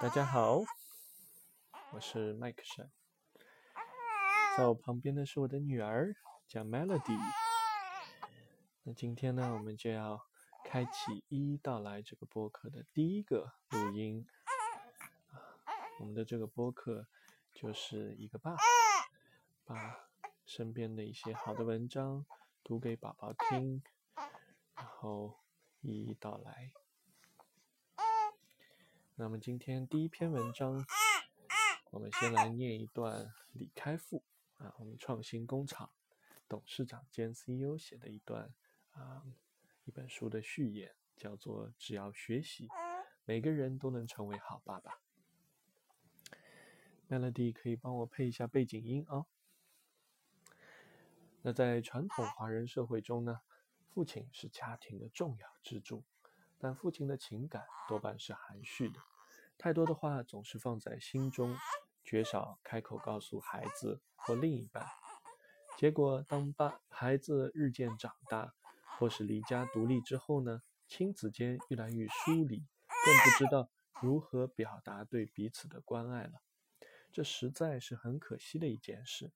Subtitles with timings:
[0.00, 0.62] 大家好，
[1.92, 2.90] 我是麦克山，
[4.56, 6.16] 在我旁边的是我的女儿，
[6.48, 7.18] 叫 Melody。
[8.82, 10.26] 那今天呢，我们就要
[10.64, 14.26] 开启一一道来这个播客的第一个录音。
[15.98, 17.06] 我们的这个播客
[17.52, 18.56] 就是一个爸，
[19.66, 20.08] 把
[20.46, 22.24] 身边的一些好的文章
[22.64, 23.82] 读给宝宝听，
[24.74, 25.36] 然后
[25.82, 26.72] 一一道来。
[29.20, 30.82] 那么今天第一篇文章，
[31.90, 34.24] 我们先来念一段李开复
[34.56, 35.90] 啊，我们创新工厂
[36.48, 38.50] 董事长兼 CEO 写的一段
[38.92, 39.22] 啊
[39.84, 42.66] 一本书的序言，叫做“只要学习，
[43.26, 45.02] 每个人都能成为好爸爸”。
[47.10, 49.26] Melody 可以帮我配一下背景音啊。
[51.42, 53.42] 那在传统华人社会中呢，
[53.90, 56.04] 父亲是家庭的重要支柱。
[56.62, 59.00] 但父亲的情感多半是含蓄的，
[59.62, 61.54] 太多的话总是放在心中，
[62.02, 64.86] 绝少开口告诉孩子或另一半。
[65.76, 68.54] 结果，当爸孩子日渐长大，
[68.96, 72.64] 或是离家独立之后呢，亲子间越来越疏离，
[73.04, 73.68] 更不知道
[74.00, 76.40] 如何表达对彼此的关爱了。
[77.12, 79.30] 这实在是很可惜的一件事。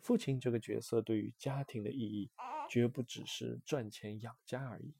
[0.00, 2.30] 父亲这个角色对于家庭的意义，
[2.70, 4.94] 绝不只是赚钱养家而已。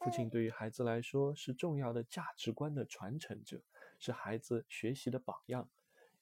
[0.00, 3.62] 父亲对于孩子来说是重要的价值观的传承者，
[3.98, 5.68] 是孩子学习的榜样，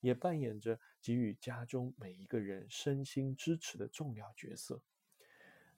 [0.00, 4.82] 也扮演着给予家中每一个人身心支持的重要角色。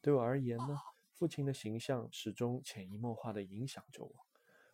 [0.01, 0.79] 对我而言呢，
[1.13, 4.27] 父亲的形象始终潜移默化地影响着我。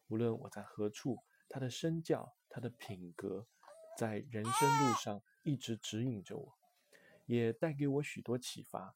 [0.07, 3.49] 无论我在何处，他的身教、他的品格，
[3.99, 6.57] 在人生路上一直指引着我，
[7.25, 8.95] 也带给我许多启发。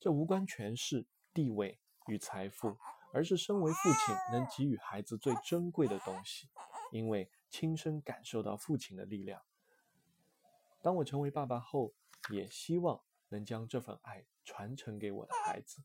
[0.00, 1.78] 这无关权势、地位。
[2.06, 2.76] 与财富，
[3.12, 6.48] 而是身为父亲能给予孩子最珍贵的东西，
[6.90, 9.42] 因为亲身感受到父亲的力量。
[10.80, 11.92] 当我成为爸爸后，
[12.30, 15.82] 也希望能将这份爱传承给我的孩子。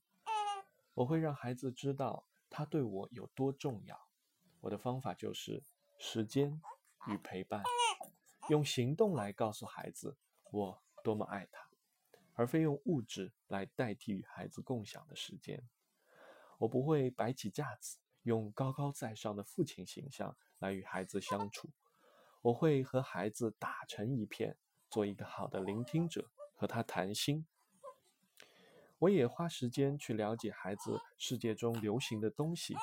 [0.95, 4.07] 我会让孩子知道他对我有多重要。
[4.61, 5.63] 我的方法就是
[5.99, 6.59] 时间
[7.07, 7.61] 与陪伴，
[8.49, 10.17] 用行动来告诉孩子
[10.49, 11.69] 我多么爱他，
[12.33, 15.63] 而非用物质来代替与孩子共享的时间。
[16.57, 21.69] 我不会摆起架子，用高高在上的父亲形象来与孩子相处。
[22.41, 24.57] 我会和孩子打成一片，
[24.89, 27.45] 做一个好的聆听者，和他谈心。
[28.99, 32.75] 我也花时间去了解孩子世界中流行的东西。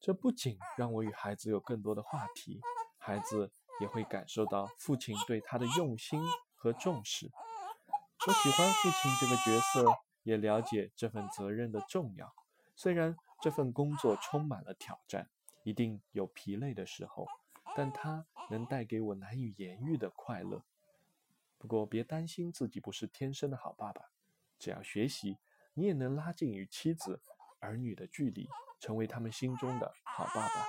[0.00, 2.60] 这不仅让我与孩子有更多的话题，
[2.98, 3.50] 孩子
[3.80, 6.20] 也会感受到父亲对他的用心
[6.54, 7.30] 和重视。
[8.26, 12.34] 我喜欢父亲这个角色，也了解这份责任的重要。
[12.74, 15.28] 虽然这份工作充满了挑战，
[15.62, 17.26] 一定有疲累的时候，
[17.76, 20.62] 但它能带给我难以言喻的快乐。
[21.58, 24.10] 不过别担心自己不是天生的好爸爸，
[24.58, 25.38] 只要学习，
[25.74, 27.20] 你也能拉近与妻子、
[27.60, 28.48] 儿女的距离，
[28.80, 30.66] 成为他们心中的好爸爸。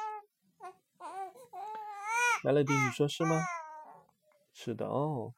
[2.44, 3.42] Melody，你说是吗？
[4.52, 5.34] 是的哦。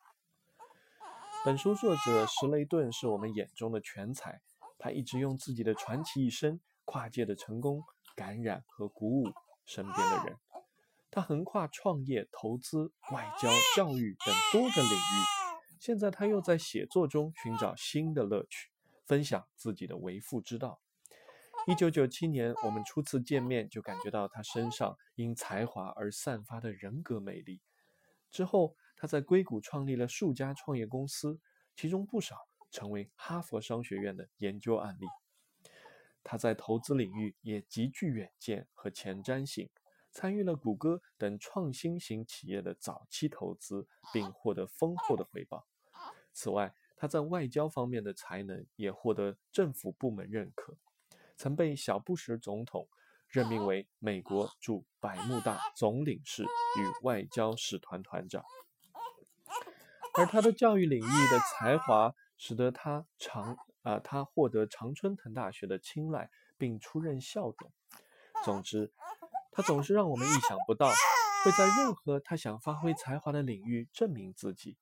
[1.46, 4.42] 本书作者石雷顿是我们眼中的全才。
[4.85, 7.81] 他一直用自己的传奇一生，跨界的成功
[8.16, 9.25] 感染和鼓舞
[9.66, 10.38] 身边的人。
[11.09, 15.75] 他横跨创业、投资、外交、教育等多个领域。
[15.79, 18.69] 现在他又在写作中寻找新的乐趣，
[19.07, 20.79] 分享自己的为父之道。
[21.66, 27.59] 一九九七年，我们初次见面就感觉到他身上因才华而散发的人格魅力。
[28.29, 31.40] 之后，他在硅谷创立了数家创业公司，
[31.75, 32.35] 其中不少。
[32.75, 35.06] 成为哈佛商学院的研究案例。
[36.25, 39.69] 他在投资领域也极具远见和前瞻性，
[40.12, 45.66] 参与了谷歌等创新型企业的早期投资，并获得丰厚的回报。
[46.34, 50.75] 此外，他在外交方面的才能也获得政府部门认可，
[51.38, 52.90] 曾被小布什总统
[53.30, 58.44] 任命为美国驻百慕大总领事与外交使团团长。
[60.18, 61.01] 而他的教育领域
[61.31, 62.13] 的才华。
[62.38, 67.72] 使得他常啊，他获得常春藤大学的青睐，并出任校董。
[68.44, 68.92] 总之，
[69.52, 70.90] 他总是让我们意想不到，
[71.44, 74.78] 会在任何他想发挥才华的领域证明自己。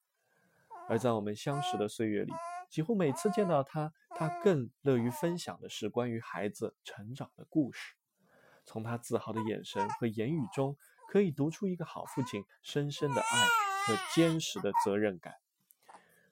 [0.89, 2.33] 而在我们相识的岁月里，
[2.69, 7.95] 几乎每次见到他，他更乐于分享的是关于孩子成长的故事。
[8.65, 10.75] 从他自豪的眼神和言语中，
[11.07, 13.45] 可以读出一个好父亲深深的爱
[13.85, 15.35] 和坚实的责任感。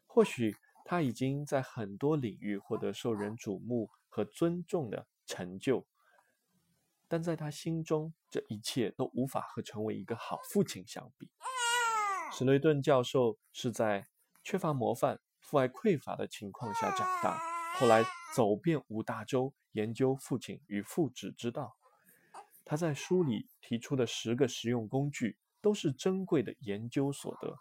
[0.08, 0.56] 或许。
[0.92, 5.86] 他已经在很多领域获得受人瞩目和尊重的成就，
[7.08, 11.32] 但在他心中，这一切都无法和成为一个好父亲相比。
[12.34, 14.10] 史雷顿教授是在
[14.44, 17.40] 缺乏模范、父爱匮乏的情况下长大，
[17.78, 18.04] 后来
[18.36, 21.78] 走遍五大洲，研究父亲与父子之道。
[22.66, 27.58] 他在书里提出的十个实用工具，都是珍贵的研究所得。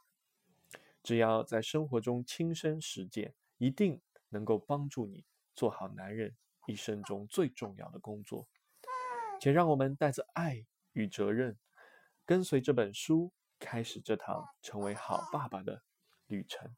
[1.02, 5.24] 只要在生活中亲身实践，一定能够帮助你
[5.54, 6.36] 做好男人
[6.66, 8.46] 一生中最重要的工作。
[9.40, 11.58] 且让我们带着爱与责任，
[12.26, 15.82] 跟随这本书，开始这趟成为好爸爸的
[16.26, 16.76] 旅程。